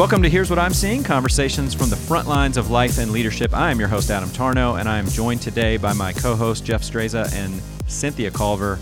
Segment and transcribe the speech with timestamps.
[0.00, 3.52] Welcome to Here's What I'm Seeing Conversations from the Front Lines of Life and Leadership.
[3.52, 6.64] I am your host, Adam Tarnow, and I am joined today by my co host,
[6.64, 8.78] Jeff Streza and Cynthia Culver.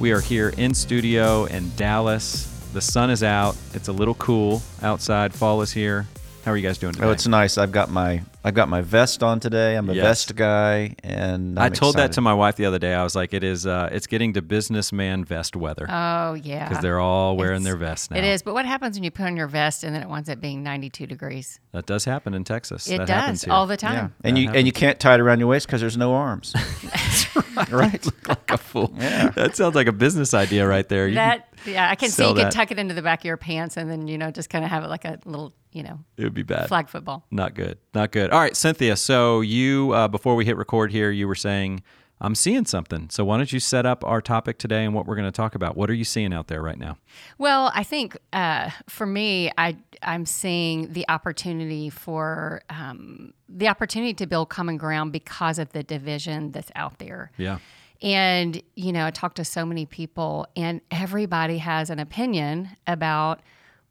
[0.00, 2.46] We are here in studio in Dallas.
[2.72, 5.34] The sun is out, it's a little cool outside.
[5.34, 6.06] Fall is here.
[6.42, 7.06] How are you guys doing oh, today?
[7.06, 7.58] Oh, it's nice.
[7.58, 9.76] I've got my I've got my vest on today.
[9.76, 10.02] I'm a Yes.
[10.04, 12.92] vest guy, and I'm I told that to my wife the other day.
[12.92, 13.66] I was like, "It is.
[13.66, 17.76] Uh, it's getting to businessman vest weather Oh yeah, because they're all wearing It's- their
[17.76, 20.02] vests now." It is, but what happens when you put on your vest and then
[20.02, 21.60] it winds up being 92 degrees?
[21.72, 22.88] That does happen in Texas.
[22.88, 23.54] It that happens does here.
[23.54, 24.14] all the Yeah, time.
[24.24, 26.52] and That you and you can't tie it around your waist because there's no arms.
[27.70, 28.04] right.
[28.04, 28.92] Look like a fool.
[28.96, 29.30] Yeah.
[29.30, 31.08] That sounds like a business idea right there.
[31.08, 33.24] You That yeah, I can see sell you could tuck it into the back of
[33.24, 35.82] your pants and then you know just kind of have it like a little you
[35.82, 36.68] know it would be bad.
[36.68, 37.24] flag football.
[37.30, 37.78] Not good.
[37.94, 38.30] Not good.
[38.30, 38.96] All right, Cynthia.
[38.96, 41.82] So you, uh, before we hit record here, you were saying
[42.22, 43.10] I'm seeing something.
[43.10, 45.56] So why don't you set up our topic today and what we're going to talk
[45.56, 45.76] about?
[45.76, 46.96] What are you seeing out there right now?
[47.36, 54.14] Well, I think uh, for me, I I'm seeing the opportunity for um, the opportunity
[54.14, 57.32] to build common ground because of the division that's out there.
[57.36, 57.58] Yeah.
[58.00, 63.40] And, you know, I talk to so many people, and everybody has an opinion about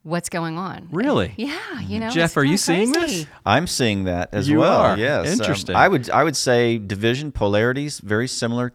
[0.04, 0.88] what's going on.
[0.92, 1.34] Really?
[1.38, 1.80] Yeah.
[1.82, 3.26] You know, Jeff, are you kinda seeing this?
[3.46, 4.82] I'm seeing that as You well.
[4.82, 4.98] are?
[4.98, 5.28] Yes.
[5.28, 5.76] Um, Interesting.
[5.76, 8.74] I would I would say division polarities very similar.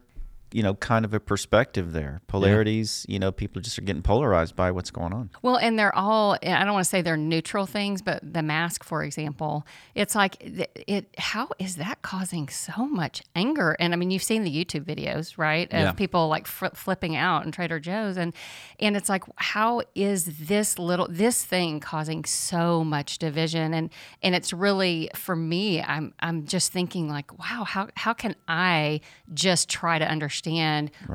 [0.56, 2.22] You know, kind of a perspective there.
[2.28, 3.04] Polarities.
[3.10, 5.28] You know, people just are getting polarized by what's going on.
[5.42, 8.42] Well, and they're all, and I don't want to say they're neutral things, but the
[8.42, 11.14] mask, for example, it's like, it.
[11.18, 13.76] how is that causing so much anger?
[13.78, 15.68] And I mean, you've seen the YouTube videos, right?
[15.74, 15.92] Of Yeah.
[15.92, 18.16] people like fr- flipping out in Trader Joe's.
[18.16, 18.32] And,
[18.80, 23.74] and it's like, how is this little, this thing causing so much division?
[23.74, 23.90] And,
[24.22, 29.02] and it's really, for me, I'm, I'm just thinking like, wow, how, how can I
[29.34, 30.45] just try to understand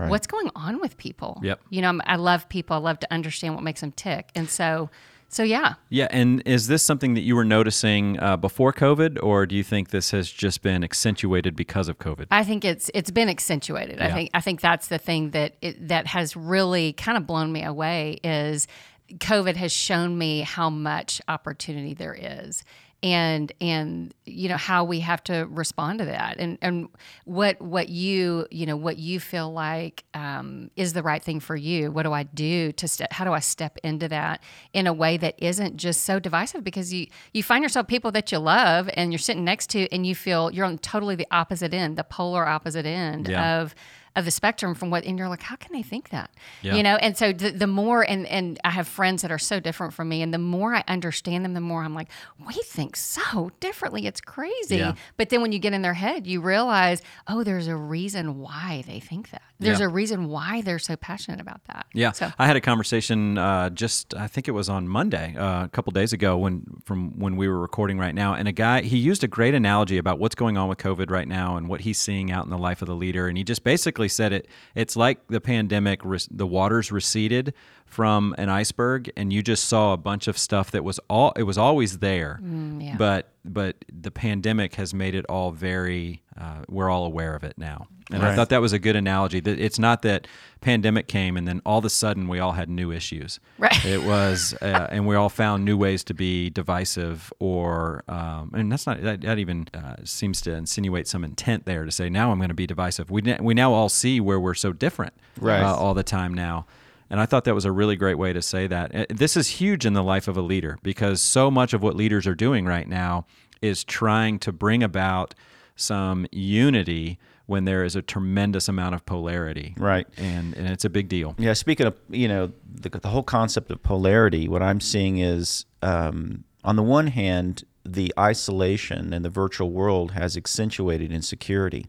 [0.10, 1.40] what's going on with people?
[1.44, 1.62] Yep.
[1.70, 2.76] You know, I'm- I love people.
[2.76, 4.30] I love to understand what makes them tick.
[4.36, 4.90] And so,
[5.30, 5.76] so yeah.
[5.90, 6.08] Yeah.
[6.12, 9.90] And is this something that you were noticing uh, before COVID, or do you think
[9.90, 12.25] this has just been accentuated because of COVID?
[12.31, 14.02] I think it's it's been accentuated.
[14.02, 17.52] I think I think that's the thing that it, that has really kind of blown
[17.53, 18.68] me away is
[19.14, 22.64] COVID has shown me how much opportunity there is.
[23.03, 26.88] And and you know how we have to respond to that, and and
[27.25, 31.56] what what you you know what you feel like um, is the right thing for
[31.56, 31.91] you.
[31.91, 33.11] What do I do to step?
[33.11, 36.63] How do I step into that in a way that isn't just so divisive?
[36.63, 40.06] Because you you find yourself people that you love, and you're sitting next to, and
[40.06, 43.61] you feel you're on totally the opposite end, the polar opposite end Yeah.
[43.61, 43.73] of
[44.16, 46.29] of the spectrum from what and you're like how can they think that
[46.61, 46.75] Yeah.
[46.75, 49.59] you know and so the, the more and and i have friends that are so
[49.59, 52.09] different from me and the more i understand them the more i'm like
[52.45, 54.94] we think so differently it's crazy Yeah.
[55.17, 58.83] but then when you get in their head you realize oh there's a reason why
[58.85, 59.85] they think that there's Yeah.
[59.85, 63.69] a reason why they're so passionate about that Yeah, so I had a conversation uh,
[63.69, 67.35] just I think it was on Monday, uh, a couple days ago when from when
[67.38, 70.35] we were recording right now, and a guy he used a great analogy about what's
[70.35, 72.88] going on with COVID right now and what he's seeing out in the life of
[72.88, 77.53] the leader, and he just basically said it it's like the pandemic, the waters receded
[77.91, 81.44] from an iceberg, and you just saw a bunch of stuff that was all it
[81.44, 82.40] was always there,
[82.79, 82.96] yeah.
[82.97, 87.57] but but the pandemic has made it all very uh, we're all aware of it
[87.57, 87.88] now.
[88.13, 89.40] And i thought that was a good analogy.
[89.40, 90.28] That it's not that
[90.59, 93.40] pandemic came and then all of a sudden we all had new issues.
[93.57, 93.85] Right.
[93.85, 98.72] it was uh, and we all found new ways to be divisive or um, and
[98.72, 102.31] that's not that, that even uh, seems to insinuate some intent there to say now
[102.31, 103.12] i'm going to be divisive.
[103.12, 105.62] We, we now all see where we're so different Right.
[105.62, 106.66] uh, all the time now
[107.11, 108.95] and I thought that was a really great way to say that.
[108.95, 111.95] Uh, This is huge in the life of a leader because so much of what
[111.95, 113.27] leaders are doing right now
[113.61, 115.35] is trying to bring about
[115.75, 119.73] some unity when there is a tremendous amount of polarity.
[119.77, 120.07] Right.
[120.16, 121.35] And, and it's a big deal.
[121.38, 125.66] Yeah, speaking of, you know, the, the whole concept of polarity, what I'm seeing is,
[125.81, 131.88] um, on the one hand, the isolation and the virtual world has accentuated insecurity.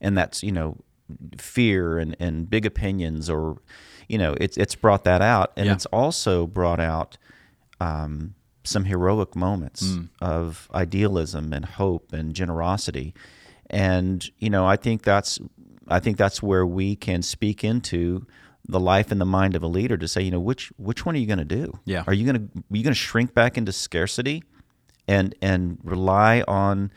[0.00, 0.78] And that's, you know,
[1.38, 3.58] fear and, and big opinions, or,
[4.08, 5.52] you know, it's, it's brought that out.
[5.56, 5.72] And Yeah.
[5.72, 7.18] it's also brought out
[7.80, 8.34] um,
[8.64, 10.08] some heroic moments Mm.
[10.20, 13.14] of idealism and hope and generosity.
[13.70, 15.38] And, you know, I think that's
[15.88, 18.26] I think that's where we can speak into
[18.68, 21.14] the life and the mind of a leader to say, you know, which which one
[21.14, 21.78] are you going to do?
[21.84, 22.02] Yeah.
[22.08, 24.42] Are you going to are you going to shrink back into scarcity,
[25.06, 26.90] and and rely on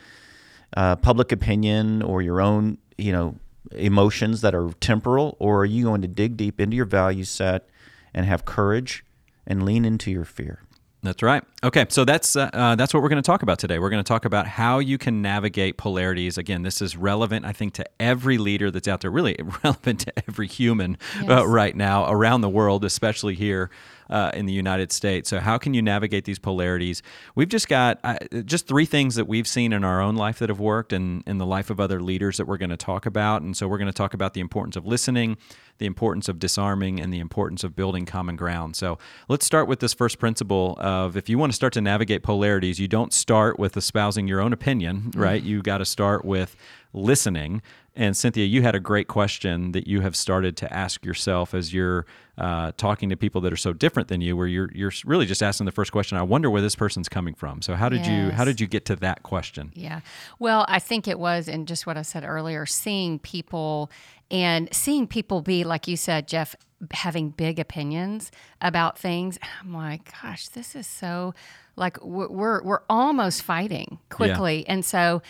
[0.76, 3.36] uh, public opinion or your own you know
[3.72, 7.70] emotions that are temporal, or are you going to dig deep into your value set
[8.14, 9.06] and have courage
[9.46, 10.62] and lean into your fear?
[11.02, 11.44] That's right.
[11.64, 13.80] Okay, so that's uh, uh, that's what we're going to talk about today.
[13.80, 16.38] We're going to talk about how you can navigate polarities.
[16.38, 19.12] Again, this is relevant, I think, to every leader that's out there.
[19.12, 23.70] Really relevant to every human uh, right now around the world, especially here
[24.10, 25.30] uh, in the United States.
[25.30, 27.02] So, how can you navigate these polarities?
[27.36, 30.50] We've just got uh, just three things that we've seen in our own life that
[30.50, 33.42] have worked and in the life of other leaders that we're going to talk about.
[33.42, 35.38] And so, we're going to talk about the importance of listening,
[35.78, 38.76] the importance of disarming, and the importance of building common ground.
[38.76, 38.98] So,
[39.28, 42.80] let's start with this first principle of if you want to start to navigate polarities,
[42.80, 45.42] you don't start with espousing your own opinion, right?
[45.42, 46.56] You got to start with
[46.94, 47.62] listening.
[47.96, 51.74] And Cynthia, you had a great question that you have started to ask yourself as
[51.74, 52.06] you're
[52.38, 55.44] uh, talking to people that are so different than you, where you're you're really just
[55.44, 56.18] asking the first question.
[56.18, 57.62] I wonder where this person's coming from.
[57.62, 59.72] So how did you how did you get to that question?
[59.76, 60.00] Yeah.
[60.38, 63.92] Well, I think it was, in just what I said earlier, seeing people
[64.32, 66.56] and seeing people be, like you said, Jeff,
[66.92, 68.32] having big opinions
[68.62, 69.38] about things.
[69.62, 71.34] I'm like, gosh, this is so
[71.76, 75.22] like we're we're, we're almost fighting quickly, and so.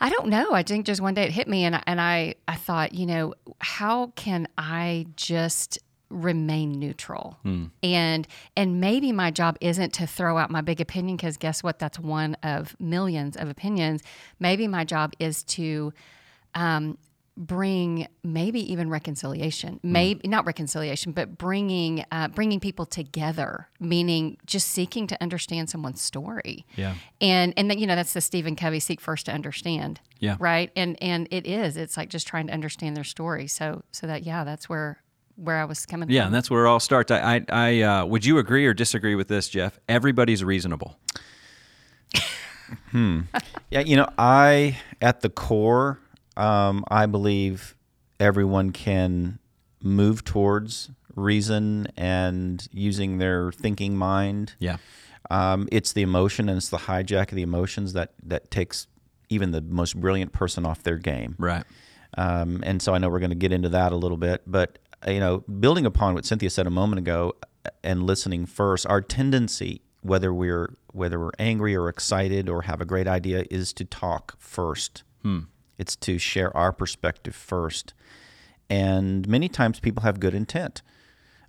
[0.00, 0.52] I don't know.
[0.52, 3.04] I think just one day it hit me, and I- and I I thought, you
[3.06, 5.78] know, how can I just
[6.10, 7.36] remain neutral?
[7.82, 11.78] And and maybe my job isn't to throw out my big opinion because guess what?
[11.78, 14.02] That's one of millions of opinions.
[14.38, 15.92] Maybe my job is to
[16.54, 16.96] um,
[17.38, 24.68] bring maybe even reconciliation maybe not reconciliation but bringing uh, bringing people together meaning just
[24.70, 26.94] seeking to understand someone's story Yeah.
[27.20, 30.36] and and that you know that's the Stephen Covey seek first to understand Yeah.
[30.40, 34.08] right and and it is it's like just trying to understand their story so so
[34.08, 35.00] that yeah that's where
[35.36, 37.12] where I was coming Yeah, from and that's where it all starts.
[37.12, 39.78] I, I, I uh, would you agree or disagree with this, Jeff?
[39.88, 40.98] Everybody's reasonable.
[42.90, 43.20] Hmm.
[43.70, 46.00] Yeah, you know, I at the core,
[46.38, 47.76] um, I believe
[48.20, 49.38] everyone can
[49.82, 54.54] move towards reason and using their thinking mind.
[54.58, 54.76] Yeah.
[55.30, 58.86] Um, it's the emotion and it's the hijack of the emotions that that takes
[59.28, 61.34] even the most brilliant person off their game.
[61.38, 61.64] Right.
[62.16, 64.78] Um, and so I know we're going to get into that a little bit, but
[65.06, 67.34] uh, you know, building upon what Cynthia said a moment ago
[67.66, 72.80] uh, and listening first, our tendency, whether we're whether we're angry or excited or have
[72.80, 75.02] a great idea, is to talk first.
[75.78, 77.94] It's to share our perspective first,
[78.68, 80.82] and many times people have good intent.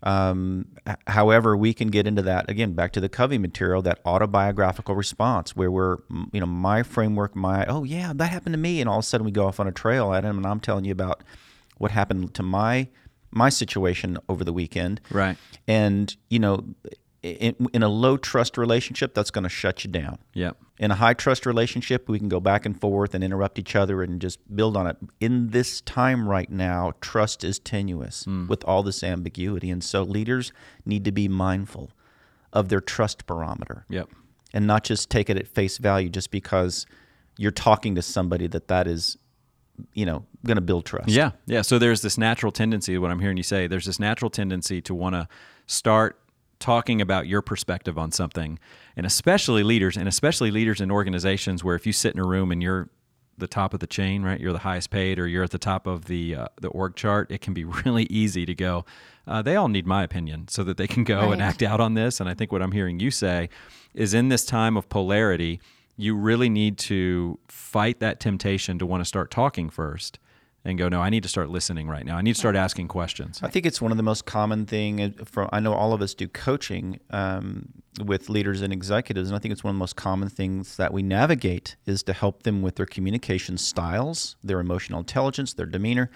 [0.01, 0.67] Um,
[1.07, 2.71] however, we can get into that again.
[2.73, 5.97] Back to the Covey material, that autobiographical response, where we're,
[6.31, 9.07] you know, my framework, my oh yeah, that happened to me, and all of a
[9.07, 11.21] sudden we go off on a trail at him, and I'm telling you about
[11.77, 12.87] what happened to my
[13.31, 15.37] my situation over the weekend, Right.
[15.67, 16.63] and you know,
[17.21, 20.19] in, in a low trust relationship, that's going to shut you down.
[20.33, 20.57] Yep.
[20.79, 24.01] In a high trust relationship, we can go back and forth and interrupt each other
[24.01, 24.97] and just build on it.
[25.19, 28.47] In this time right now, trust is tenuous hmm.
[28.47, 29.69] with all this ambiguity.
[29.69, 30.53] And so leaders
[30.85, 31.91] need to be mindful
[32.53, 34.09] of their trust barometer Yep.
[34.53, 36.85] and not just take it at face value just because
[37.37, 39.17] you're talking to somebody that that is,
[39.93, 41.09] you know, going to build trust.
[41.09, 41.61] Yeah, yeah.
[41.61, 42.97] So there's this natural tendency.
[42.97, 45.27] What I'm hearing you say, there's this natural tendency to want to
[45.67, 46.19] start
[46.59, 48.59] talking about your perspective on something,
[48.95, 52.51] and especially leaders, and especially leaders in organizations where if you sit in a room
[52.51, 52.89] and you're
[53.39, 54.39] the top of the chain, right?
[54.39, 57.31] You're the highest paid, or you're at the top of the uh, the org chart.
[57.31, 58.85] It can be really easy to go.
[59.25, 61.93] Uh, they all need my opinion so that they can go and act out on
[61.93, 62.19] this.
[62.19, 63.49] And I think what I'm hearing you say
[63.93, 65.59] is in this time of polarity,
[65.97, 70.19] you really need to fight that temptation to want to start talking first
[70.65, 72.17] and go, no, I need to start listening right now.
[72.17, 73.39] I need to start asking questions.
[73.41, 76.01] I think it's one of the most common thing uh, from I know all of
[76.01, 77.69] us do coaching um,
[78.03, 80.93] with leaders and executives, and I think it's one of the most common things that
[80.93, 86.09] we navigate is to help them with their communication styles, their emotional intelligence, their demeanor,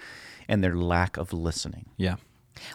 [0.48, 1.86] and their lack of listening.
[1.96, 2.16] Yeah.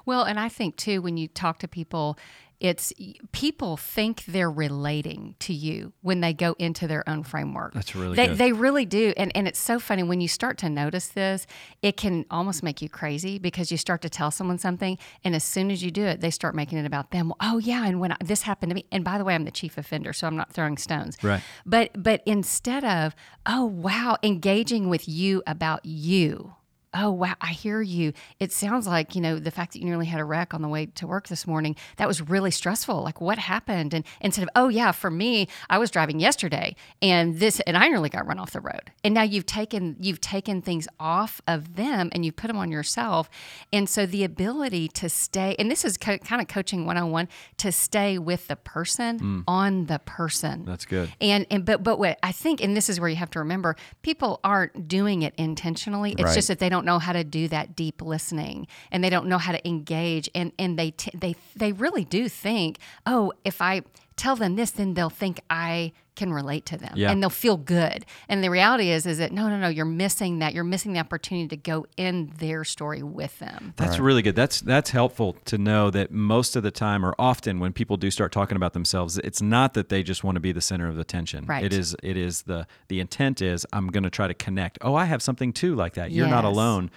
[0.05, 2.17] Well, and I think too, when you talk to people,
[2.59, 2.91] it's
[3.31, 7.73] people think they're relating to you when they go into their own framework.
[7.73, 8.37] That's really they, good.
[8.37, 9.13] They really do.
[9.15, 11.47] And, and it's so funny when you start to notice this,
[11.81, 14.97] it can almost make you crazy because you start to tell someone something.
[15.23, 17.33] And as soon as you do it, they start making it about them.
[17.39, 17.85] Oh, yeah.
[17.85, 20.11] And when I, this happened to me, and by the way, I'm the chief offender,
[20.11, 21.17] so I'm not throwing stones.
[21.23, 21.41] Right.
[21.65, 26.55] But, but instead of, oh, wow, engaging with you about you.
[26.93, 28.13] Oh, wow, I hear you.
[28.39, 30.67] It sounds like, you know, the fact that you nearly had a wreck on the
[30.67, 33.03] way to work this morning, that was really stressful.
[33.03, 33.93] Like, what happened?
[33.93, 37.87] And instead of, oh, yeah, for me, I was driving yesterday and this, and I
[37.89, 38.91] nearly got run off the road.
[39.03, 42.71] And now you've taken, you've taken things off of them and you put them on
[42.71, 43.29] yourself.
[43.71, 47.27] And so the ability to stay, and this is co- kind of coaching 101,
[47.57, 49.43] to stay with the person mm.
[49.47, 50.65] on the person.
[50.65, 51.11] That's good.
[51.21, 53.75] And and but but what I think, and this is where you have to remember,
[54.01, 56.13] people aren't doing it intentionally.
[56.13, 56.35] It's Right.
[56.35, 59.37] just that they don't know how to do that deep listening, and they don't know
[59.37, 63.81] how to engage, and and they t- they they really do think, oh, if I
[64.19, 67.11] tell them this, then they'll think I can relate to them Yeah.
[67.11, 68.05] and they'll feel good.
[68.27, 70.53] And the reality is, is that no, no, no, you're missing that.
[70.53, 73.73] You're missing the opportunity to go in their story with them.
[73.77, 74.35] That's really good.
[74.35, 78.11] That's that's helpful to know that most of the time or often when people do
[78.11, 80.99] start talking about themselves, it's not that they just want to be the center of
[80.99, 81.45] attention.
[81.45, 81.63] Right.
[81.63, 84.77] It is it is the the intent is I'm going to try to connect.
[84.81, 86.11] Oh, I have something too like that.
[86.11, 86.91] You're not alone.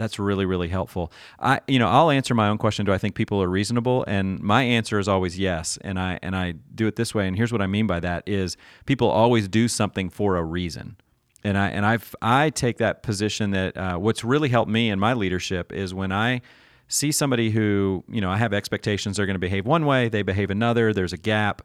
[0.00, 1.12] That's really really helpful.
[1.38, 4.04] I you know, I'll answer my own question do I think people are reasonable?
[4.08, 5.78] And my answer is always yes.
[5.82, 8.24] And I and I do it this way and here's what I mean by that
[8.26, 10.96] is people always do something for a reason
[11.44, 14.98] and I and I've I take that position that uh, what's really helped me in
[14.98, 16.42] my leadership is when I
[16.88, 20.22] see somebody who you know I have expectations they're going to behave one way, they
[20.22, 20.92] behave another.
[20.92, 21.62] There's a gap.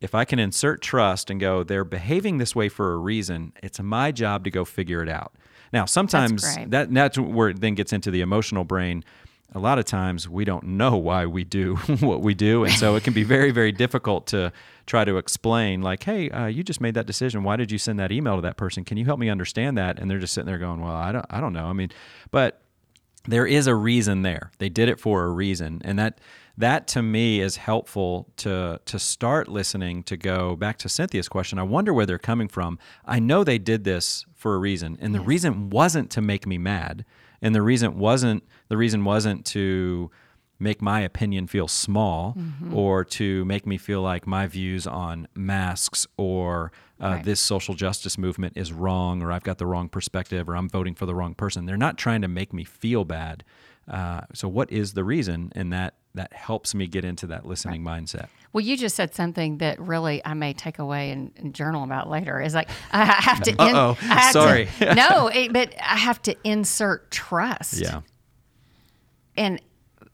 [0.00, 3.52] If I can insert trust and go, they're behaving this way for a reason.
[3.62, 5.34] It's my job to go figure it out.
[5.72, 6.70] Now, sometimes great.
[6.70, 9.04] that that's where it then gets into the emotional brain.
[9.54, 12.96] A lot of times we don't know why we do what we do, and so
[12.96, 14.52] it can be very, very difficult to
[14.86, 15.80] try to explain.
[15.80, 17.44] Like, hey, uh, you just made that decision.
[17.44, 18.84] Why did you send that email to that person?
[18.84, 19.98] Can you help me understand that?
[19.98, 21.66] And they're just sitting there going, well, I don't, I don't know.
[21.66, 21.90] I mean,
[22.30, 22.60] but
[23.26, 24.50] there is a reason there.
[24.58, 26.20] They did it for a reason, and that
[26.58, 30.02] that to me is helpful to to start listening.
[30.04, 32.78] To go back to Cynthia's question, I wonder where they're coming from.
[33.04, 36.58] I know they did this for a reason, and the reason wasn't to make me
[36.58, 37.04] mad,
[37.40, 40.10] and the reason wasn't the reason wasn't to
[40.60, 42.36] make my opinion feel small
[42.72, 47.24] or to make me feel like my views on masks or uh, Right.
[47.24, 50.96] this social justice movement is wrong or I've got the wrong perspective or I'm voting
[50.96, 51.64] for the wrong person.
[51.66, 53.44] They're not trying to make me feel bad.
[53.88, 55.52] Uh, so what is the reason?
[55.54, 58.28] And that that helps me get into that listening mindset.
[58.52, 62.08] Well, you just said something that really I may take away and, and journal about
[62.08, 62.40] later.
[62.40, 63.54] Is like I have to.
[63.58, 64.68] I have to- Sorry.
[64.94, 67.74] no, it, but I have to insert trust.
[67.80, 68.00] Yeah.
[69.36, 69.60] and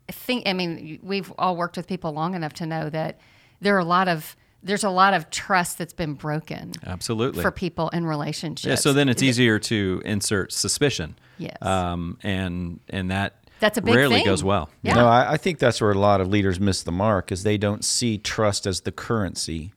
[0.09, 3.19] think i mean we've all worked with people long enough to know that
[3.63, 7.41] there are a lot of there's a lot of trust that's been broken Absolutely.
[7.43, 11.17] for people in relationships yeah, so then it's easier to insert suspicion.
[11.39, 11.57] Yes.
[11.63, 14.27] Um, and and that That's a big rarely thing.
[14.27, 14.69] goes well.
[14.83, 14.97] Yeah.
[14.97, 17.57] No, I, I think that's where a lot of leaders miss the mark is they
[17.57, 19.73] don't see trust as the currency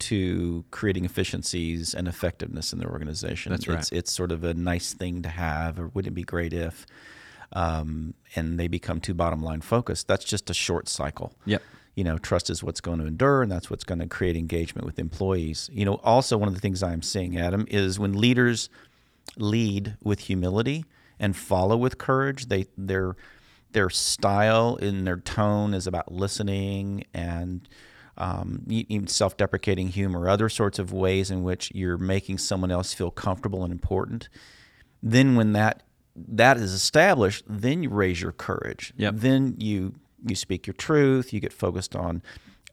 [0.00, 3.50] to creating efficiencies and effectiveness in their organization.
[3.50, 3.78] That's right.
[3.78, 6.84] It's, it's sort of a nice thing to have, or wouldn't it be great if?
[7.54, 10.08] Um, and they become too bottom line focused.
[10.08, 11.32] That's just a short cycle.
[11.46, 11.62] Yep.
[11.94, 14.84] You know, trust is what's going to endure, and that's what's going to create engagement
[14.84, 15.70] with employees.
[15.72, 18.68] You know, also one of the things I'm seeing, Adam, is when leaders
[19.38, 20.84] lead with humility
[21.22, 22.48] and follow with courage.
[22.48, 23.16] They their
[23.70, 27.66] their style and their tone is about listening and
[28.18, 33.10] um, even self-deprecating humor, other sorts of ways in which you're making someone else feel
[33.10, 34.28] comfortable and important.
[35.02, 38.92] Then, when that that is established, then you raise your courage.
[38.96, 39.14] Yep.
[39.16, 39.94] Then you
[40.26, 41.32] you speak your truth.
[41.32, 42.22] You get focused on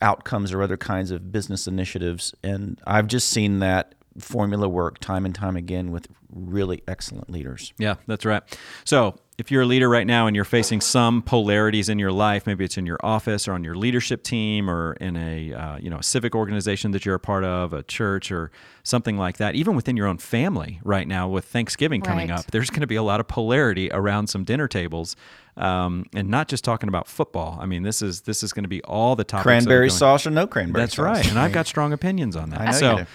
[0.02, 2.34] outcomes or other kinds of business initiatives.
[2.44, 7.74] And I've just seen that formula work time and time again with really excellent leaders.
[7.78, 8.44] Yeah, that's right.
[8.86, 12.46] So, if you're a leader right now and you're facing some polarities in your life,
[12.46, 15.90] maybe it's in your office or on your leadership team or in a uh, you
[15.90, 18.52] know a civic organization that you're a part of, a church or
[18.84, 22.40] something like that, even within your own family right now with Thanksgiving coming Right.
[22.40, 25.16] up, there's going to be a lot of polarity around some dinner tables,
[25.60, 27.58] um, and not just talking about football.
[27.62, 29.44] I mean, this is this is going to be all the topics.
[29.44, 30.88] Cranberry going- sauce or no cranberry sauce.
[30.88, 31.06] that's sauce?
[31.26, 32.62] right, and I I've got strong opinions on that.
[32.62, 33.06] I know so,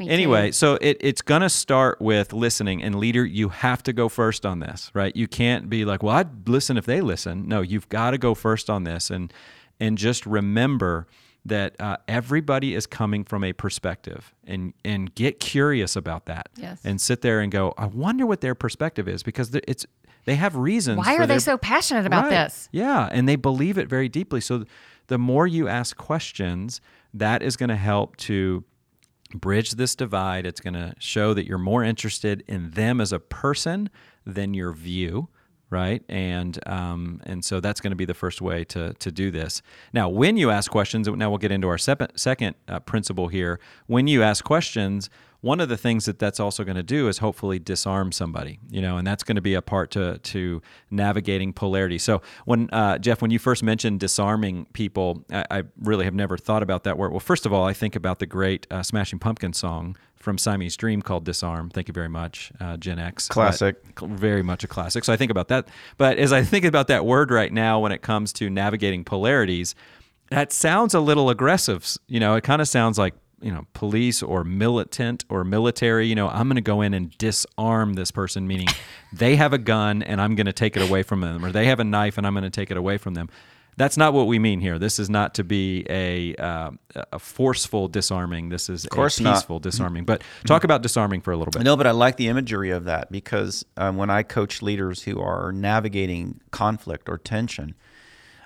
[0.00, 4.08] anyway, so it, it's going to start with listening, and leader, you have to go
[4.08, 5.14] first on this, right?
[5.16, 8.34] You can't be like, "Well, I'd listen if they listen." No, you've got to go
[8.34, 9.32] first on this, and
[9.80, 11.06] and just remember
[11.46, 16.80] that uh, everybody is coming from a perspective, and and get curious about that, Yes.
[16.84, 19.84] and sit there and go, "I wonder what their perspective is," because it's
[20.24, 20.98] they have reasons.
[20.98, 22.30] why are they their- so passionate about Right.
[22.30, 24.40] this Yeah, and they believe it very deeply.
[24.40, 24.64] So
[25.08, 26.80] the more you ask questions,
[27.12, 28.64] that is going to help to
[29.34, 30.46] bridge this divide.
[30.46, 33.90] It's going to show that you're more interested in them as a person
[34.26, 35.28] than your view.
[35.70, 39.32] Right, and um, and so that's going to be the first way to to do
[39.32, 39.60] this.
[39.92, 43.58] Now, when you ask questions, now we'll get into our sep- second uh, principle here.
[43.86, 45.10] When you ask questions,
[45.44, 48.80] one of the things that that's also going to do is hopefully disarm somebody you
[48.80, 52.96] know and that's going to be a part to to navigating polarity so when uh,
[52.96, 56.96] jeff when you first mentioned disarming people I, I really have never thought about that
[56.96, 60.38] word well first of all i think about the great uh, smashing pumpkin song from
[60.38, 61.68] Siamese Dream called Disarm.
[61.68, 63.28] Thank you very much, uh, Gen X.
[63.28, 63.76] Classic.
[63.94, 65.04] But very much a classic.
[65.04, 65.68] So I think about that.
[65.98, 69.74] But as I think about that word right now when it comes to navigating polarities,
[70.30, 71.86] that sounds a little aggressive.
[72.06, 73.12] You know, it kind of sounds like
[73.44, 77.16] you know police or militant or military you know i'm going to go in and
[77.18, 78.68] disarm this person meaning
[79.12, 81.66] they have a gun and i'm going to take it away from them or they
[81.66, 83.28] have a knife and i'm going to take it away from them
[83.76, 84.78] that's not what we mean here.
[84.78, 86.70] This is not to be a uh,
[87.12, 88.48] a forceful disarming.
[88.48, 89.34] This is course a not.
[89.34, 90.04] peaceful disarming.
[90.04, 91.62] But talk about disarming for a little bit.
[91.62, 95.20] No, but I like the imagery of that because um, when I coach leaders who
[95.20, 97.74] are navigating conflict or tension,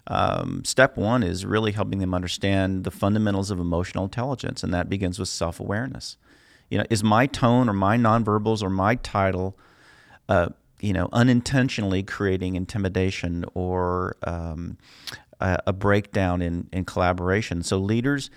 [0.08, 4.88] um, step one is really helping them understand the fundamentals of emotional intelligence, and that
[4.88, 6.16] begins with self awareness.
[6.70, 9.56] You know, is my tone or my nonverbals or my title,
[10.28, 10.48] uh,
[10.80, 14.78] you know, unintentionally creating intimidation or um,
[15.40, 17.62] a, a breakdown in, in collaboration?
[17.62, 18.30] So leaders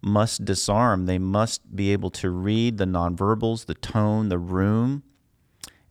[0.00, 1.06] must disarm.
[1.06, 5.04] They must be able to read the nonverbals, the tone, the room,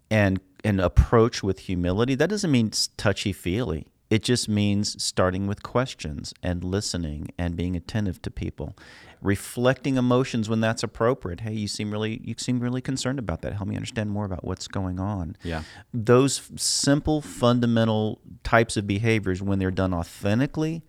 [0.10, 2.16] and and approach with humility.
[2.16, 3.88] That doesn't mean touchy feely.
[4.12, 8.76] It just means starting with questions and listening and being attentive to people,
[9.22, 11.40] reflecting emotions when that's appropriate.
[11.40, 13.54] Hey, you seem really you seem really concerned about that.
[13.54, 15.38] Help me understand more about what's going on.
[15.44, 15.64] Yeah.
[15.94, 20.84] Those simple fundamental types of behaviors when they're done authentically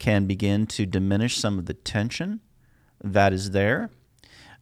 [0.00, 2.40] can begin to diminish some of the tension
[3.04, 3.90] that is there.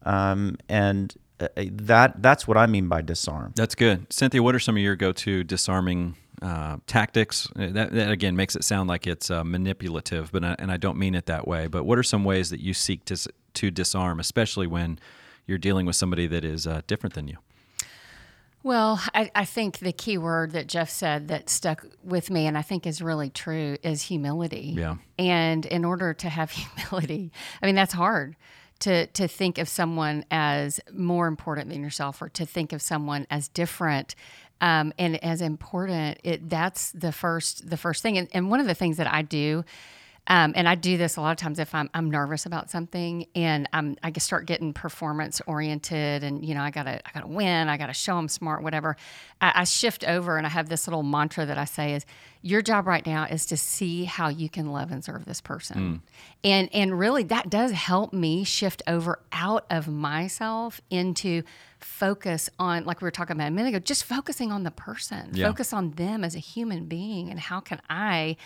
[0.02, 3.54] Um, and uh, that that's what I mean by disarm.
[3.56, 4.42] That's good, Cynthia.
[4.42, 7.48] What are some of your go-to disarming uh, tactics?
[7.56, 10.76] Uh, that, that again makes it sound like it's uh, manipulative, but I, and I
[10.76, 11.66] don't mean it that way.
[11.66, 13.16] But what are some ways that you seek to
[13.54, 14.98] to disarm, especially when
[15.46, 17.38] you're dealing with somebody that is uh, different than you?
[18.62, 22.56] Well, I, I, think the key word that Jeff said that stuck with me and
[22.56, 24.74] I think is really true is humility.
[24.76, 24.96] Yeah.
[25.18, 28.36] And in order to have humility, I mean, that's hard
[28.80, 33.26] to, to think of someone as more important than yourself or to think of someone
[33.30, 34.14] as different
[34.62, 36.18] um, and as important.
[36.24, 38.16] It, that's the first, the first thing.
[38.16, 39.64] And, and one of the things that I do
[40.28, 43.26] um, and I do this a lot of times if I'm, I'm nervous about something
[43.34, 47.68] and I'm, I start getting performance oriented and, you know, I gotta, I gotta win,
[47.68, 48.96] I gotta show I'm smart, whatever.
[49.40, 52.06] I, I shift over and I have this little mantra that I say is
[52.40, 55.76] your job right now is to see how you can love and serve this person.
[55.76, 56.00] Mm.
[56.44, 61.42] And, and really that does help me shift over out of myself into
[61.80, 65.30] focus on, like we were talking about a minute ago, just focusing on the person,
[65.32, 65.48] yeah.
[65.48, 68.36] focus on them as a human being and how can I,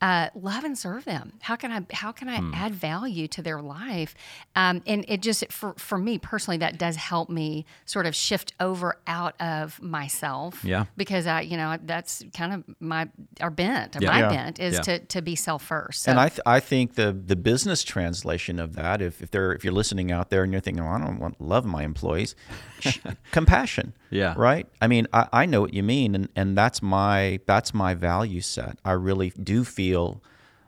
[0.00, 1.32] uh, love and serve them?
[1.40, 2.54] How can I how can I hmm.
[2.54, 4.14] add value to their life?
[4.54, 8.54] Um, and it just for for me personally, that does help me sort of shift
[8.60, 10.64] over out of myself.
[10.64, 10.86] Yeah.
[10.96, 13.08] Because I you know that's kind of my
[13.40, 14.10] our bent yeah.
[14.10, 14.28] my yeah.
[14.28, 14.80] bent is yeah.
[14.82, 16.02] to to be self first.
[16.02, 16.10] So.
[16.12, 19.64] And I th- I think the the business translation of that if if they're if
[19.64, 22.36] you're listening out there and you're thinking, well, I don't want love my employees,
[23.32, 23.94] compassion.
[24.10, 24.34] Yeah.
[24.36, 24.66] Right.
[24.80, 28.40] I mean, I, I know what you mean, and, and that's my that's my value
[28.40, 28.78] set.
[28.84, 29.87] I really do feel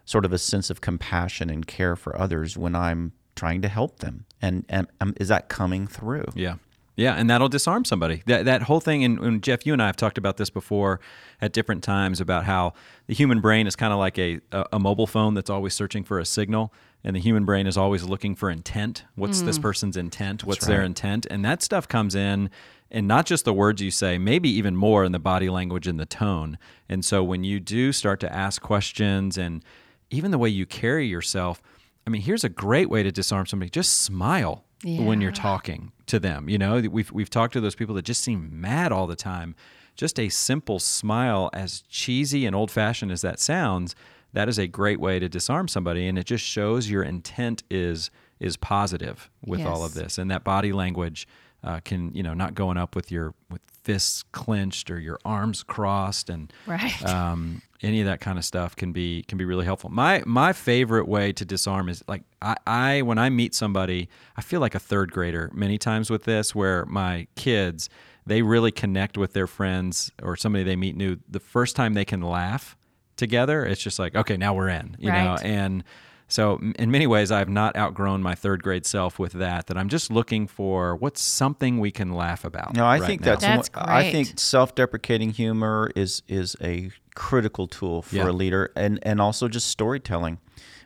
[0.04, 4.00] sort of a sense of compassion and care for others when I'm trying to help
[4.00, 4.26] them.
[4.42, 6.26] And, and um, is that coming through?
[6.34, 6.56] Yeah.
[6.96, 8.22] Yeah, and that'll disarm somebody.
[8.26, 11.00] That that whole thing, and, and, Jeff, you and I have talked about this before
[11.40, 12.74] at different times about how
[13.06, 16.04] the human brain is kind of like a, a, a mobile phone that's always searching
[16.04, 19.04] for a signal, and the human brain is always looking for intent.
[19.14, 19.46] What's mm.
[19.46, 20.44] this person's intent?
[20.44, 20.74] What's right.
[20.74, 21.26] their intent?
[21.30, 22.50] And that stuff comes in
[22.90, 25.98] and not just the words you say, maybe even more in the body language and
[25.98, 26.58] the tone.
[26.88, 29.64] And so when you do start to ask questions and
[30.10, 31.62] even the way you carry yourself,
[32.06, 33.70] I mean, here's a great way to disarm somebody.
[33.70, 35.02] Just smile yeah.
[35.04, 36.48] when you're talking to them.
[36.48, 39.54] You know, we've we've talked to those people that just seem mad all the time.
[39.96, 43.94] Just a simple smile, as cheesy and old fashioned as that sounds,
[44.32, 48.10] that is a great way to disarm somebody, and it just shows your intent is
[48.38, 49.68] is positive with yes.
[49.68, 51.28] all of this, and that body language
[51.62, 55.62] uh, can you know not going up with your with fists clenched or your arms
[55.62, 57.04] crossed and right.
[57.06, 59.90] um, any of that kind of stuff can be can be really helpful.
[59.90, 64.42] My my favorite way to disarm is like I, I when I meet somebody, I
[64.42, 67.88] feel like a third grader many times with this where my kids
[68.26, 72.04] they really connect with their friends or somebody they meet new the first time they
[72.04, 72.76] can laugh
[73.16, 75.24] together it's just like okay now we're in you right.
[75.24, 75.84] know and
[76.30, 79.66] so in many ways, I've not outgrown my third grade self with that.
[79.66, 82.74] That I'm just looking for what's something we can laugh about.
[82.74, 83.32] No, I right think now.
[83.32, 83.86] that's, that's great.
[83.88, 88.30] I think self-deprecating humor is is a critical tool for yeah.
[88.30, 90.38] a leader, and and also just storytelling,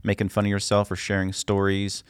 [0.03, 2.03] making fun of yourself or sharing stories.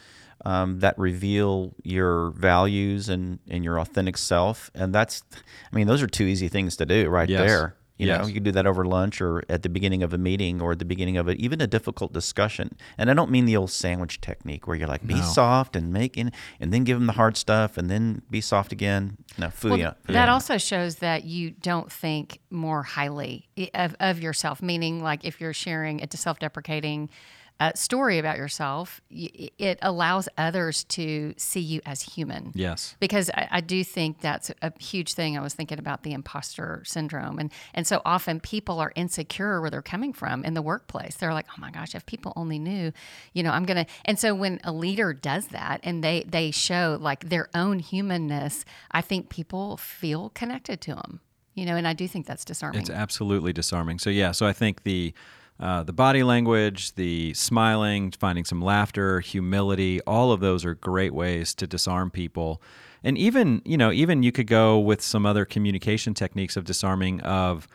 [0.43, 4.69] Um, that reveal your values and, and your authentic self.
[4.75, 7.47] And that's, I mean, those are two easy things to do right yes.
[7.47, 7.75] there.
[7.97, 8.21] You yes.
[8.21, 10.73] know, you can do that over lunch or at the beginning of a meeting or
[10.73, 12.75] at the beginning of a, even a difficult discussion.
[12.97, 15.21] And I don't mean the old sandwich technique where you're like, be no.
[15.21, 18.73] soft and make in, and then give them the hard stuff and then be soft
[18.73, 19.17] again.
[19.37, 20.33] No, well, That yeah.
[20.33, 25.53] also shows that you don't think more highly of, of yourself, meaning like if you're
[25.53, 27.09] sharing it to self deprecating,
[27.59, 32.51] uh, story about yourself, it allows others to see you as human.
[32.53, 32.97] Yes.
[32.99, 35.37] Because I, I, do think that's a huge thing.
[35.37, 37.39] I was thinking about the imposter syndrome.
[37.39, 41.15] And, and so often people are insecure where they're coming from in the workplace.
[41.15, 42.91] They're like, oh my gosh, if people only knew,
[43.31, 43.91] you know, I'm going to.
[44.03, 48.65] And so when a leader does that and they, they show like their own humanness,
[48.91, 51.21] I think people feel connected to them,
[51.53, 52.81] you know, and I do think that's disarming.
[52.81, 53.99] It's absolutely disarming.
[53.99, 55.13] So, yeah, so I think the,
[55.59, 61.13] uh, the body language, the smiling, finding some laughter, humility, all of those are great
[61.13, 62.61] ways to disarm people.
[63.03, 67.21] And even, you know, even you could go with some other communication techniques of disarming
[67.21, 67.67] of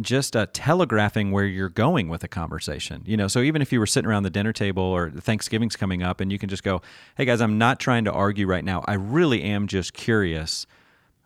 [0.00, 3.02] just uh, telegraphing where you're going with a conversation.
[3.06, 6.02] You know, so even if you were sitting around the dinner table or Thanksgiving's coming
[6.02, 6.82] up and you can just go,
[7.16, 8.84] "Hey guys, I'm not trying to argue right now.
[8.86, 10.66] I really am just curious.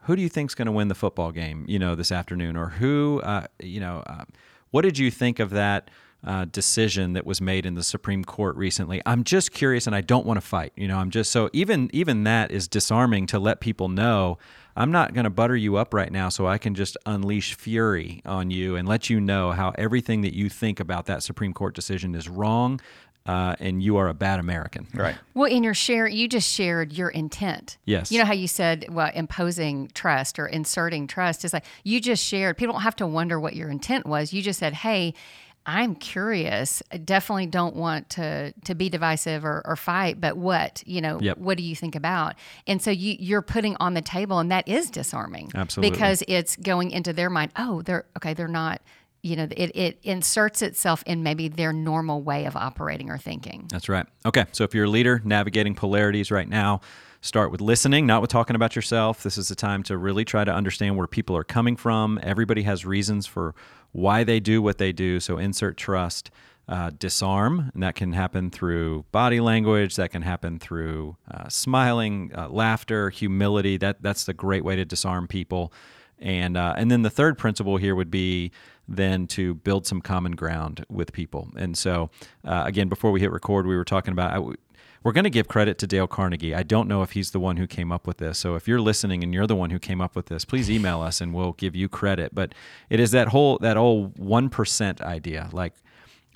[0.03, 2.69] Who do you think's going to win the football game, you know, this afternoon or
[2.69, 4.25] who uh, you know, uh,
[4.71, 5.91] what did you think of that
[6.25, 9.01] uh, decision that was made in the Supreme Court recently?
[9.07, 10.73] I'm just curious, and I don't want to fight.
[10.77, 14.39] You know, I'm just so even even that is disarming to let people know.
[14.77, 18.23] I'm not going to butter you up right now, so I can just unleash fury
[18.25, 21.75] on you and let you know how everything that you think about that Supreme Court
[21.75, 22.81] decision is wrong,
[23.29, 24.89] uh, and you are a bad American.
[24.95, 25.15] Right.
[25.35, 27.77] Well, in your share, you just shared your intent.
[27.85, 28.11] Yes.
[28.11, 32.25] You know how you said, well, imposing trust or inserting trust is like you just
[32.25, 32.57] shared.
[32.57, 34.33] People don't have to wonder what your intent was.
[34.33, 35.13] You just said, hey,
[35.67, 36.83] I'm curious.
[36.91, 41.21] I definitely don't want to to be divisive or, or fight, but what you know,
[41.21, 41.37] yep.
[41.37, 42.37] what do you think about?
[42.67, 46.57] And so you you're putting on the table, and that is disarming, absolutely, because it's
[46.57, 47.53] going into their mind.
[47.57, 48.33] Oh, they're okay.
[48.33, 48.81] They're not
[49.29, 53.67] you know it, it inserts itself in maybe their normal way of operating or thinking.
[53.71, 54.07] That's right.
[54.27, 56.81] Okay so if you're a leader navigating polarities right now
[57.21, 59.23] start with listening not with talking about yourself.
[59.23, 62.19] This is the time to really try to understand where people are coming from.
[62.23, 63.55] Everybody has reasons for
[63.93, 66.31] why they do what they do so insert trust
[66.69, 72.31] uh, disarm and that can happen through body language that can happen through uh, smiling
[72.37, 73.79] uh, laughter humility.
[73.79, 75.73] That that's the great way to disarm people.
[76.19, 78.53] And uh, and then the third principle here would be
[78.89, 81.51] then to build some common ground with people.
[81.57, 82.11] And so
[82.45, 84.33] uh, again, before we hit record, we were talking about.
[84.33, 84.55] I,
[85.05, 86.57] we're going to give credit to Dale Carnegie.
[86.57, 88.37] I don't know if he's the one who came up with this.
[88.37, 91.01] So if you're listening and you're the one who came up with this, please email
[91.03, 92.35] us and we'll give you credit.
[92.35, 92.53] But
[92.91, 95.51] it is that whole that whole one percent idea.
[95.53, 95.75] Like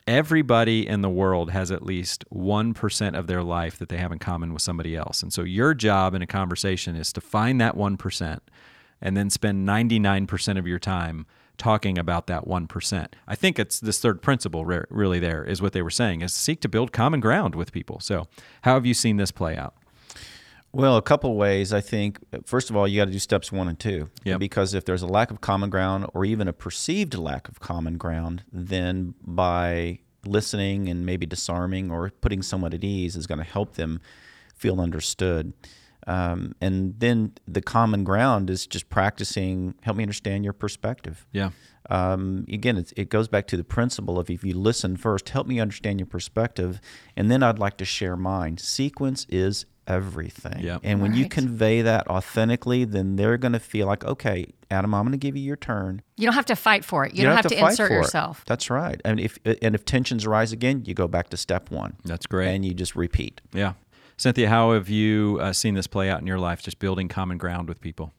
[0.07, 4.19] everybody in the world has at least 1% of their life that they have in
[4.19, 5.23] common with somebody else.
[5.23, 8.38] And so your job in a conversation is to find that 1%
[9.01, 11.27] and then spend 99% of your time
[11.59, 13.07] talking about that 1%.
[13.27, 16.61] I think it's this third principle really there is what they were saying is seek
[16.62, 18.01] to build common ground with people.
[18.01, 18.27] So,
[18.62, 19.75] how have you seen this play out?
[20.75, 21.73] Well, a couple ways.
[21.73, 24.09] I think first of all, you got to do steps one and two.
[24.25, 24.41] Yep.
[24.41, 27.99] Because if there's a lack of common ground or even a perceived lack of common
[27.99, 33.45] ground, then by listening and maybe disarming or putting someone at ease is going to
[33.45, 34.01] help them
[34.55, 35.53] feel understood.
[36.07, 39.75] Um, and then the common ground is just practicing.
[39.83, 41.27] Help me understand your perspective.
[41.33, 41.51] Yeah.
[41.91, 45.61] Um, again, it goes back to the principle of if you listen first, help me
[45.61, 46.81] understand your perspective,
[47.17, 48.59] and then I'd like to share mine.
[48.59, 50.61] Sequence is everything.
[50.61, 50.79] Yeah.
[50.83, 51.21] And when right.
[51.21, 55.19] you convey that authentically, then they're going to feel like, okay, Adam, I'm going to
[55.19, 56.03] give you your turn.
[56.17, 57.15] You don't have to fight for it.
[57.15, 58.43] You, you don't, have, have to, to insert yourself.
[58.43, 58.47] It.
[58.47, 59.01] That's right.
[59.05, 61.97] And if and if tensions arise again, you go back to step one.
[62.05, 62.49] That's great.
[62.49, 63.41] And you just repeat.
[63.53, 63.75] Yeah.
[64.16, 67.38] Cynthia, how have you uh, seen this play out in your life, just building common
[67.38, 68.12] ground with people?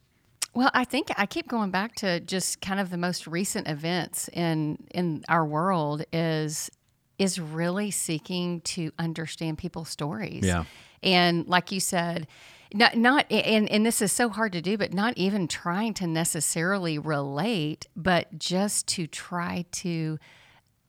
[0.53, 4.29] Well, I think I keep going back to just kind of the most recent events
[4.29, 6.69] in in our world is
[7.17, 10.43] is really seeking to understand people's stories.
[10.43, 10.65] Yeah.
[11.01, 12.27] And like you said,
[12.73, 16.07] not not and and this is so hard to do, but not even trying to
[16.07, 20.19] necessarily relate, but just to try to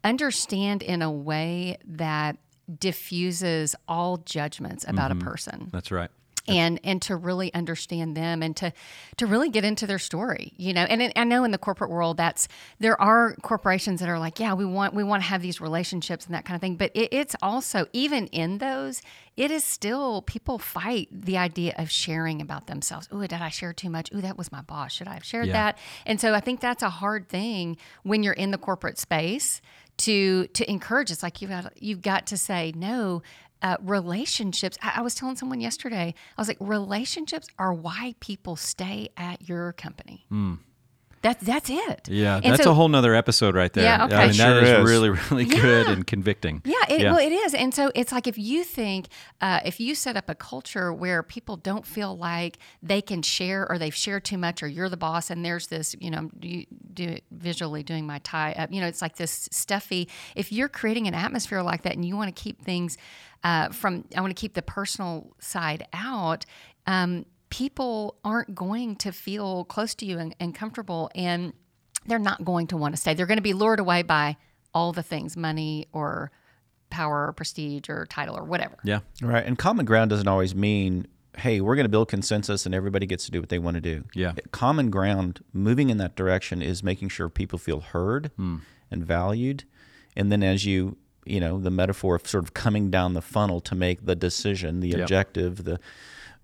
[0.03, 2.37] understand in a way that
[2.79, 5.27] diffuses all judgments about mm-hmm.
[5.27, 5.71] a person.
[5.73, 6.11] That's right.
[6.47, 8.75] And and to really understand them and to
[9.17, 10.83] to really get into their story you know?
[10.83, 12.49] And i know in the corporate world that's
[12.79, 16.27] there are corporations that are like yeah we want we want to have these relationships
[16.27, 16.77] and that kind of thing.
[16.77, 19.01] But it, it's also even in those
[19.39, 23.09] it is still people fight the idea of sharing about themselves.
[23.11, 24.11] Oh did i share too much?
[24.15, 24.93] Oh that was my boss.
[24.93, 25.53] Should i have shared yeah.
[25.55, 25.79] that?
[26.05, 29.63] And so i think that's a hard thing when you're in the corporate space
[29.99, 31.11] to to encourage.
[31.11, 33.23] It's like you've got you've got to say no.
[33.63, 34.77] Uh, relationships.
[34.83, 36.13] I, I was telling someone yesterday.
[36.37, 40.27] I was like, relationships are why people stay at your company.
[40.31, 40.59] Mm.
[41.25, 42.07] That's that's it.
[42.09, 43.83] Yeah, And that's so- a whole nother episode right there.
[43.85, 44.15] Yeah, okay.
[44.15, 44.85] I mean, that Sure is, is.
[44.91, 45.93] really, really good Yeah.
[45.93, 46.61] and convicting.
[46.67, 49.07] Yeah, it, well, it is, and so it's like if you think,
[49.41, 53.67] uh, if you set up a culture where people don't feel like they can share,
[53.71, 56.67] or they've shared too much, or you're the boss, and there's this, you know, you
[56.93, 60.09] do it visually doing my tie up, you know, it's like this stuffy.
[60.37, 62.99] If you're creating an atmosphere like that, and you want to keep things
[63.43, 66.45] uh, from, I want to keep the personal side out.
[66.87, 67.25] Um,
[67.59, 71.53] people aren't going to feel close to you and, and comfortable, and
[72.07, 73.15] they're not going to want to stay.
[73.15, 74.37] They're going to be lured away by
[74.75, 76.33] all the things, money or
[76.91, 78.77] power or prestige or title or whatever.
[78.85, 79.01] Yeah.
[79.23, 79.45] Right.
[79.47, 81.07] And common ground doesn't always mean,
[81.39, 83.81] hey, we're going to build consensus and everybody gets to do what they want to
[83.81, 84.05] do.
[84.15, 84.33] Yeah.
[84.51, 88.57] Common ground, moving in that direction, is making sure people feel heard Hmm.
[88.91, 89.63] and valued.
[90.17, 93.61] And then as you, you know, the metaphor of sort of coming down the funnel
[93.63, 95.01] to make the decision, the Yep.
[95.01, 95.79] objective, the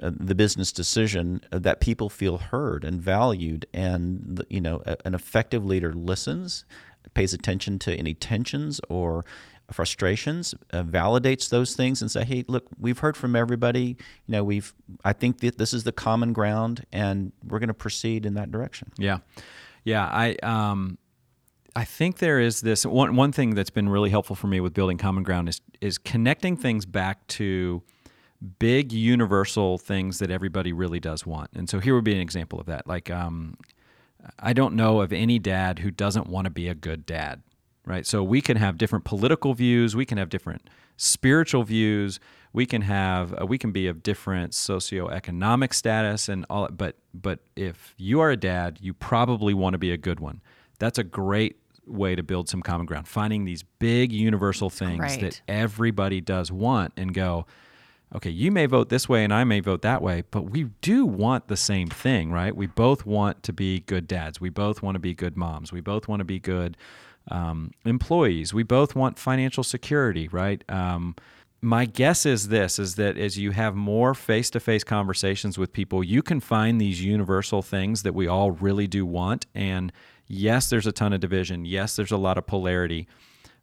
[0.03, 5.15] uh, the business decision uh, that people feel heard and valued and you know an
[5.15, 6.65] effective leader listens
[7.15, 9.25] pays attention to any tensions or
[9.73, 14.43] frustrations uh, validates those things and say hey look we've heard from everybody you know
[14.43, 18.35] we've i think that this is the common ground and we're going to proceed in
[18.35, 19.19] that direction Yeah,
[19.85, 20.07] yeah.
[20.07, 20.99] I um,
[21.77, 24.75] I think there is this one one thing that's been really helpful for me with
[24.75, 27.83] building common ground is is connecting things back to
[28.59, 31.51] big universal things that everybody really does want.
[31.55, 32.87] And so here would be an example of that.
[32.87, 33.57] Like um,
[34.39, 37.43] I don't know of any dad who doesn't want to be a good dad,
[37.85, 38.07] right?
[38.07, 42.21] So we can have different political views, we can have different spiritual views,
[42.53, 47.41] we can have uh, we can be of different socioeconomic status and all but but
[47.57, 50.41] if you are a dad, you probably want to be a good one.
[50.79, 53.09] That's a great way to build some common ground.
[53.09, 55.21] Finding these big universal things great.
[55.21, 57.47] that everybody does want and go,
[58.15, 61.07] okay, you may vote this way and I may vote that way, but we do
[61.07, 62.55] want the same thing, right?
[62.55, 64.41] We both want to be good dads.
[64.41, 65.73] We both want to be good moms.
[65.73, 66.77] We both want to be good
[67.31, 68.53] um, employees.
[68.53, 70.65] We both want financial security, right?
[70.69, 71.15] Um,
[71.63, 76.23] my guess is this is that as you have more face-to-face conversations with people you
[76.23, 79.93] can find these universal things that we all really do want and
[80.27, 83.07] yes there's a ton of division yes there's a lot of polarity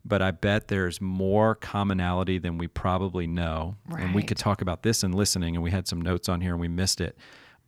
[0.08, 3.76] but I bet there's more commonality than we probably know.
[3.90, 6.54] And we could talk about this in listening, and we had some notes on here
[6.54, 7.18] and we missed it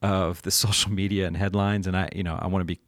[0.01, 1.85] of the social media and headlines.
[1.85, 2.79] And I, you know, I want to be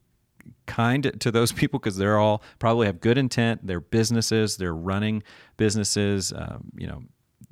[0.67, 3.67] kind to those people because they're all probably have good intent.
[3.67, 5.23] They're businesses, they're running
[5.57, 6.31] businesses.
[6.33, 7.03] Um, you know,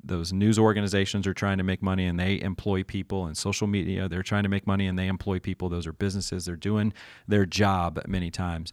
[0.02, 4.08] those news organizations are trying to make money and they employ people, and social media
[4.08, 5.68] they're trying to make money and they employ people.
[5.68, 6.46] Those are businesses.
[6.46, 6.94] They're doing
[7.28, 8.72] their job many times,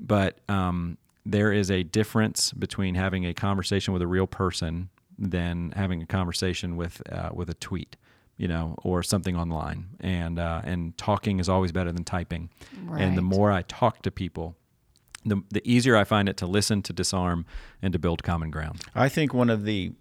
[0.00, 5.72] but um, there is a difference between having a conversation with a real person than
[5.72, 7.96] having a conversation with uh, with a tweet,
[8.36, 9.88] you know, or something online.
[10.00, 12.50] And uh, and talking is always better than typing.
[12.96, 14.56] And the more I talk to people,
[15.24, 17.44] the the easier I find it to listen, to disarm,
[17.82, 18.82] and to build common ground.
[18.94, 19.92] I think one of the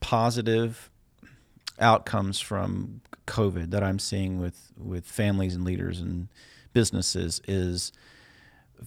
[0.00, 0.90] positive
[1.78, 6.28] outcomes from COVID that I'm seeing with, with families and leaders and
[6.72, 7.92] businesses is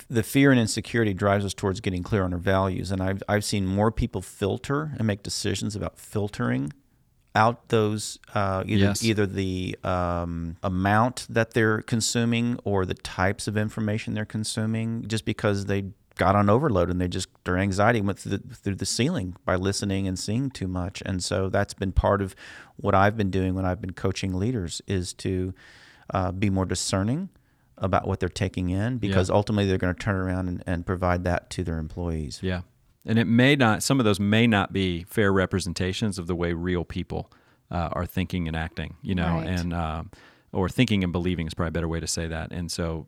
[0.09, 2.91] the fear and insecurity drives us towards getting clear on our values.
[2.91, 6.73] And I've, I've seen more people filter and make decisions about filtering
[7.35, 9.03] out those uh, either, Yes.
[9.03, 15.25] either the um, amount that they're consuming or the types of information they're consuming just
[15.25, 15.85] because they
[16.17, 19.55] got on overload and they just their anxiety went through the, through the ceiling by
[19.57, 22.33] listening and seeing too much and so that's been part of
[22.77, 25.53] what i've been doing when i've been coaching leaders is to
[26.13, 27.27] uh, be more discerning
[27.77, 31.23] about what they're taking in because ultimately they're going to turn around and, and provide
[31.25, 32.61] that to their employees Yeah.
[33.05, 36.53] And it may not, some of those may not be fair representations of the way
[36.53, 37.31] real people
[37.69, 39.47] uh, are thinking and acting, you know, Right.
[39.47, 40.11] and, um,
[40.51, 42.51] or thinking and believing is probably a better way to say that.
[42.51, 43.05] And so,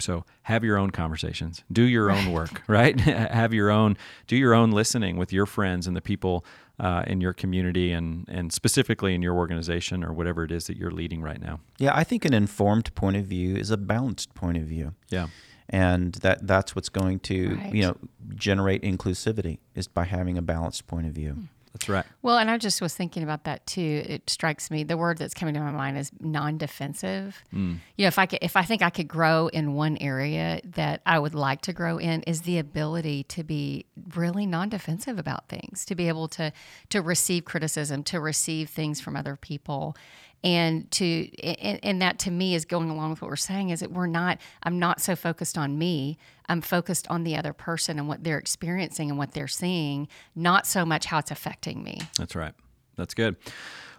[0.00, 2.98] so have your own conversations, do your own work, right?
[3.00, 3.96] have your own,
[4.26, 6.44] do your own listening with your friends and the people
[6.80, 10.76] uh, in your community and, and specifically in your organization or whatever it is that
[10.76, 11.60] you're leading right now.
[11.78, 15.28] yeah i think an informed point of view is a balanced point of view Yeah.
[15.68, 17.74] and that that's what's going to Right.
[17.74, 17.96] you know
[18.34, 21.36] generate inclusivity is by having a balanced point of view
[21.74, 22.04] That's right.
[22.22, 24.04] Well, and I just was thinking about that too.
[24.06, 27.42] It strikes me the word that's coming to my mind is non-defensive.
[27.52, 27.78] Mm.
[27.96, 31.02] You know, if I could, if I think I could grow in one area that
[31.04, 35.84] I would like to grow in is the ability to be really non-defensive about things,
[35.86, 36.52] to be able to
[36.90, 39.96] to receive criticism, to receive things from other people,
[40.44, 43.80] and to and, and that to me is going along with what we're saying is
[43.80, 44.38] that we're not.
[44.62, 46.18] I'm not so focused on me.
[46.48, 50.66] I'm focused on the other person and what they're experiencing and what they're seeing, not
[50.66, 52.02] so much how it's affecting me.
[52.18, 52.52] That's right.
[52.96, 53.36] That's good.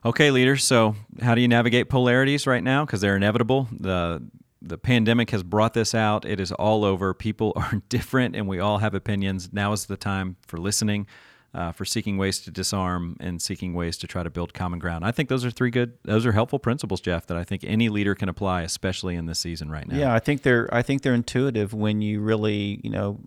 [0.05, 0.63] Okay, leaders.
[0.63, 2.85] So, how do you navigate polarities right now?
[2.85, 3.67] Because they're inevitable.
[3.77, 4.23] The
[4.61, 6.25] the pandemic has brought this out.
[6.25, 7.15] It is all over.
[7.15, 9.49] People are different, and we all have opinions.
[9.51, 11.07] Now is the time for listening
[11.55, 15.05] uh, for seeking ways to disarm and seeking ways to try to build common ground.
[15.05, 17.87] I think those are three good, those are helpful principles, Jeff, that I think any
[17.87, 19.97] leader can apply, especially in this season right now.
[19.97, 23.19] Yeah, I think they're I think they're intuitive when you really you know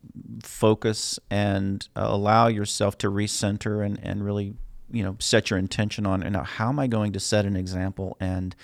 [0.42, 4.54] focus and uh, allow yourself to recenter and and really
[4.90, 7.56] you know set your intention on you know how am I going to set an
[7.56, 8.54] example and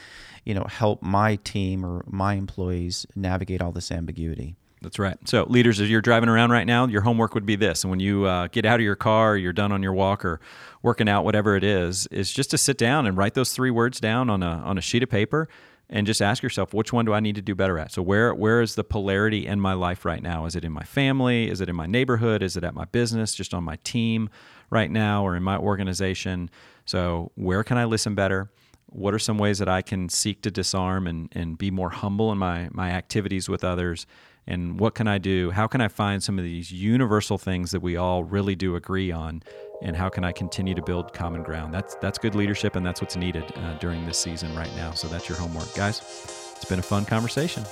[0.44, 4.56] you know help my team or my employees navigate all this ambiguity.
[4.84, 5.16] That's right.
[5.26, 7.84] So, leaders, as you're driving around right now, your homework would be this.
[7.84, 10.24] And when you uh, get out of your car, or you're done on your walk
[10.24, 10.40] or
[10.82, 13.98] working out, whatever it is, is just to sit down and write those three words
[13.98, 15.48] down on a, on a sheet of paper
[15.88, 17.92] and just ask yourself, which one do I need to do better at?
[17.92, 20.44] So, where, where is the polarity in my life right now?
[20.44, 21.48] Is it in my family?
[21.48, 22.42] Is it in my neighborhood?
[22.42, 24.28] Is it at my business, just on my team
[24.68, 26.50] right now, or in my organization?
[26.84, 28.50] So, where can I listen better?
[28.86, 32.30] What are some ways that I can seek to disarm and, and be more humble
[32.30, 34.06] in my, my activities with others?
[34.46, 35.50] And what can I do?
[35.50, 39.10] How can I find some of these universal things that we all really do agree
[39.10, 39.42] on?
[39.82, 41.72] And how can I continue to build common ground?
[41.74, 44.92] That's that's good leadership, and that's what's needed uh, during this season right now.
[44.92, 46.00] So that's your homework, guys.
[46.56, 47.64] It's been a fun conversation.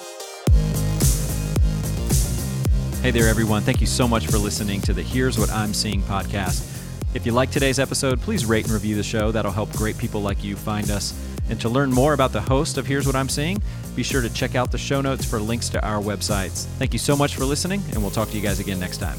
[3.03, 3.63] Hey there, everyone.
[3.63, 6.82] Thank you so much for listening to the Here's What I'm Seeing podcast.
[7.15, 9.31] If you like today's episode, please rate and review the show.
[9.31, 11.13] That'll help great people like you find us.
[11.51, 13.61] And to learn more about the host of Here's What I'm Seeing,
[13.95, 16.65] be sure to check out the show notes for links to our websites.
[16.79, 19.19] Thank you so much for listening, and we'll talk to you guys again next time.